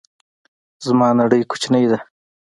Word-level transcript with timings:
زما 0.87 1.07
نړۍ 1.19 1.41
کوچنۍ 1.51 1.85
ده 1.91 1.99